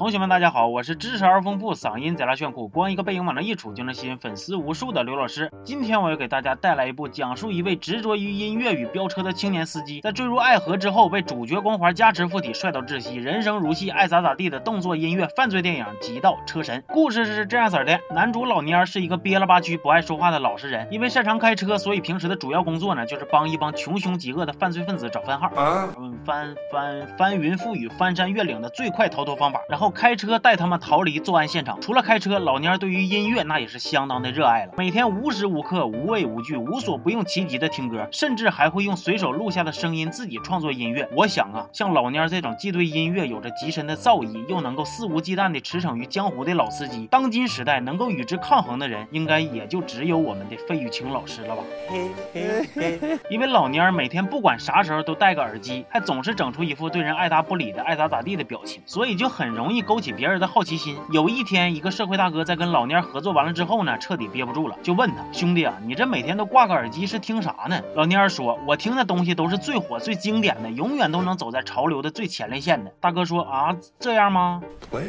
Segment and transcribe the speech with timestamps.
[0.00, 5.52] 同学们，大家好，我是知识而丰富、嗓音贼拉炫酷、光一个背影往那一杵就能吸引粉丝无数的刘老师。
[5.62, 16.80] 今天我要给大家带来一部讲述一位执着于音乐与飙车的青年司机，在坠入爱河之后被主角光环加持附体，帅到窒息，人生如戏，爱咋咋地的动作音乐犯罪电影《极道车神》。
[16.86, 25.52] 故事是这样子的：男主老蔫是一个憋了吧屈、不爱说话的老实人，因为擅长开车，所以平时的主要工作呢就是帮一帮穷凶极恶的犯罪分子找番号，
[25.98, 29.89] 嗯，翻翻翻云覆雨、翻山越岭的最快逃脱方法，然后。
[29.90, 31.80] 开车带他们逃离作案现场。
[31.80, 34.72] 除了开车，老蔫对于音乐那也是相当的热爱了。
[34.76, 41.08] 每天无时无刻、无畏无惧、无所不用其极的听歌，甚至还会用随手录下的声音自己创作音乐。
[41.16, 51.62] 我想啊，像老蔫这种既对音乐有着极深的造诣，又能够肆无忌惮地驰骋于江湖的老司机，当今时代能够与之抗衡的人，应该也就只有我们的费玉清老师了吧？
[53.30, 59.69] 因为老蔫每天不管啥时候都戴个耳机，还总是整出一副对人爱答不理的爱咋咋地的表情，所以就很容易。
[59.70, 60.96] 容易勾起别人的好奇心。
[61.12, 74.60] 有一天，一个社会大哥在跟老蔫合作完了之后呢，彻底憋不住了，就问他：“兄弟啊，你这每天都挂个耳机是听啥呢？”老蔫说：“我听的东西都是最火、最经典的，永远都能走在潮流的最前列线的。”大哥说：“啊，这样吗？”
[74.90, 75.00] 同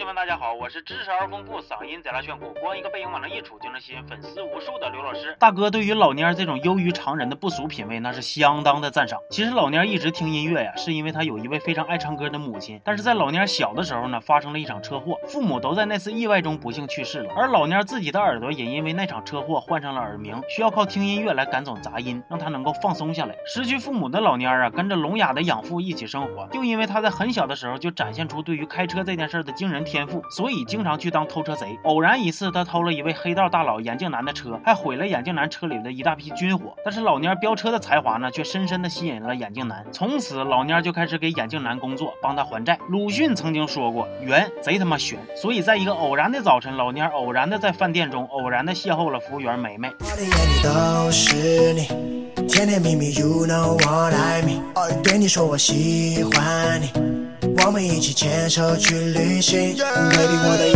[0.00, 5.36] 学们，大家好，我是知识而丰富、嗓音贼拉炫酷、光一个背影往那一杵就能吸引粉丝无数的刘老师。
[5.38, 9.20] 大哥对于老蔫这种优于常人的不俗品味，那是相当的赞赏。
[9.30, 12.80] 其实老蔫一直听音乐呀，是因为他有一位非常爱唱歌的母亲。
[12.82, 17.30] 但是在老蔫小的时候呢，发生了一场车祸，父母都在那次意外中不幸去世了。
[17.36, 23.34] 而老蔫自己的耳朵也因为那场车祸患上了耳鸣，需要靠听音乐来赶走杂音，让他能够放松下来。
[23.44, 29.84] 失去父母的老蔫啊，跟着聋哑的养父一起生活，就因为他在很小的时候就展现出对于开车这件事的惊人。
[29.90, 31.78] 天天赋，所以经常去当偷车贼。
[31.82, 36.74] 偶然一次，他偷了一位黑道大佬眼镜男的车，还毁了眼镜男车里的一大批军火。
[36.82, 39.84] 但是老蔫飙车的才华呢，却深深的吸引了眼镜男。
[39.92, 42.78] 从此，老蔫就开始给眼镜男工作，帮他还债。
[42.88, 49.88] 鲁迅曾经说过：“缘贼他妈悬。”所以，在一个偶然的早晨，老蔫偶然的在饭店中偶然的邂逅了服务员梅梅。
[50.00, 55.02] 我的眼里都是你，甜甜蜜蜜，You know what I mean。
[55.02, 57.19] 对你说我喜欢你。
[57.66, 60.69] 我们一起牵手去旅行，baby，我的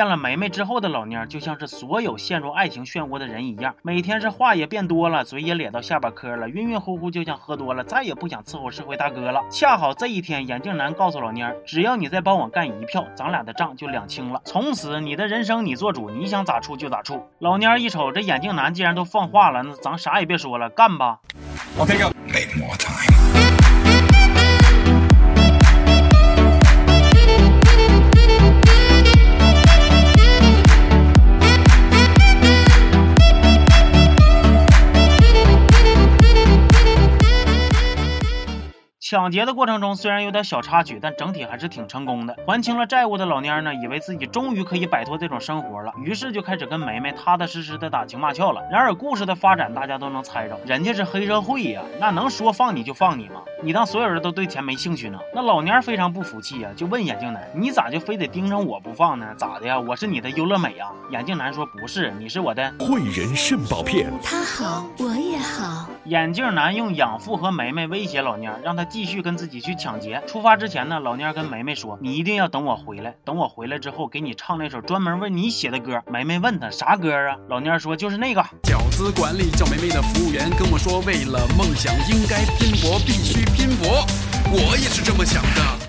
[0.00, 9.42] 见了梅梅之后的老蔫，就像是所有陷入爱情漩涡的人一样，每天是话也变多了，嘴也咧到下巴颏了，晕晕乎乎，就像喝多了，再也不想伺候社会大哥了。
[9.50, 14.40] 恰好这一天，眼镜男告诉老蔫，只要你再帮我干一票，咱俩的账就两清了。
[14.46, 17.22] 从此，你的人生你做主，你想咋处就咋处。
[17.38, 21.18] 老蔫一瞅，这眼镜男既然都放话了，那咱啥也别说了，干吧。
[21.76, 23.79] Make more time.
[39.10, 42.36] 抢劫的过程中虽然有点小插曲，但整体还是挺成功的。
[42.46, 48.62] 还清了债务的老蔫呢，以为自己终于可以摆脱这种生活了，于是就开始跟梅梅踏踏实实的打情骂俏了。
[48.70, 53.40] 然而故事的发展大家都能猜着，人家是黑社会呀，那能说放你就放你吗？
[53.64, 55.18] 你当所有人都对钱没兴趣呢？
[55.34, 59.26] 那老蔫非常不服气呀，就问眼镜男：“你咋就非得盯上我不放呢？
[59.36, 59.76] 咋的呀？
[59.76, 65.88] 我是你的优乐美呀？”眼镜男说：“不是，你是我的汇人肾宝片。”他好，我也好。
[66.06, 70.22] 眼镜男用养父和梅梅威胁老蔫，让他继续跟自己去抢劫。
[70.26, 77.36] 出发之前呢，老蔫跟梅梅说：“你一定要等我回来，等我回来之后给你唱那首专门为你写的歌。”梅梅问他啥歌啊？
[77.48, 84.06] 老蔫说：“就是那个。”饺子馆里叫梅梅的服务员跟我说：“为了梦想应该拼搏，必须拼搏。”
[84.52, 85.79] 我也是这么想的。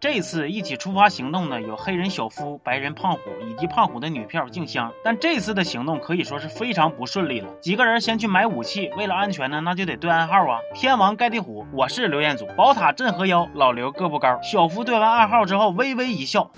[0.00, 7.54] 这次一起出发行动的有黑人小夫、白人胖虎以及胖虎的女票静香，但这次的行动可以说是非常不顺利了。
[7.60, 10.58] 几个人先去买武器，为了安全呢，那就得对暗号啊。
[10.74, 14.40] 天王盖地虎，我是刘彦祖；宝塔镇河妖，老刘个不高。
[14.40, 16.50] 小夫对完暗号之后，微微一笑。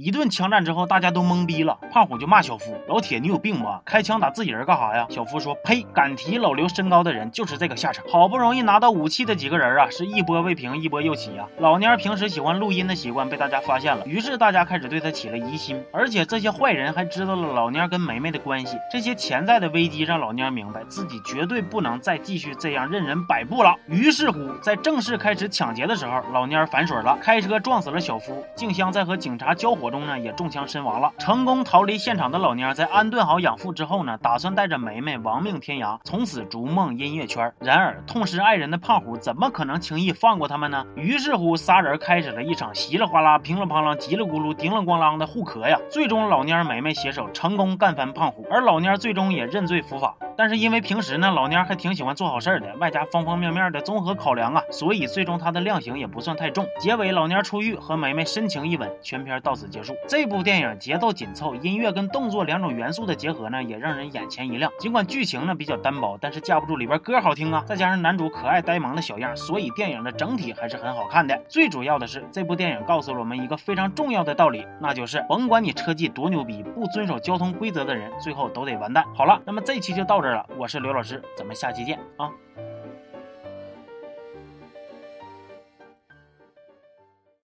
[0.00, 1.76] 一顿枪战之后，大家都懵逼了。
[1.90, 3.82] 胖虎就骂小夫：“老铁，你有病吧？
[3.84, 5.84] 开枪打自己人干啥呀？”小夫说：“呸！
[5.92, 11.48] 敢提老刘身高的人就是这个下场。”好不容易拿到武器的几个人啊，是一波未平一波又起啊。
[11.58, 15.82] 老蔫平时喜欢录音的习惯被大家发现了，于是大家开始对他起了疑心。
[15.92, 23.74] 而且这些坏人还知道了老蔫跟梅梅的关系，这些潜在的危机让老蔫明白自己绝对不能再继续这样任人摆布了。
[23.88, 28.44] 于是乎，在正式开始抢劫的时候，老蔫反水了，开车撞死了小夫。
[28.54, 29.97] 静香在和警察交火中。
[29.98, 31.12] 中呢也中枪身亡了。
[31.18, 37.52] 成功逃离现场的老蔫在安顿好养父之后呢，打算带着梅梅亡命天涯，从此逐梦音乐圈。
[37.58, 40.86] 然而痛失爱人的胖虎怎么可能轻易放过他们呢？
[40.94, 45.76] 于是乎，仨人开始了一场稀里哗啦、乒了乓啷、叽里咕噜、叮了咣啷的互磕呀。
[45.90, 50.14] 最终，老蔫梅梅携手成功干翻胖虎，而老蔫最终也认罪伏法。
[50.38, 56.64] 但是因为平时呢，老蔫还挺喜欢做好事的，外加方方面面的综合考量啊，所以最终他的量刑也不算太重。
[56.78, 59.96] 结尾老蔫出狱，和梅梅深情一吻，全片到此结束。
[60.06, 64.70] 这部电影节奏紧凑，音乐跟动作两种元素的结合呢，也让人眼前一亮。
[64.78, 71.36] 尽管剧情呢比较单薄，但是架不住里边歌好听啊，再加上男主可爱呆萌的小样，所以电影的整体还是很好看的。
[71.48, 79.04] 最主要的是，这部电影告诉了我们一个非常重要的道理，那就是甭管你车技多牛逼，不遵守交通规则的人，最后都得完蛋。
[79.16, 80.20] 好了，那么这期就到
[80.56, 81.22] 我是刘老师。
[81.36, 82.30] 咱们下期见啊！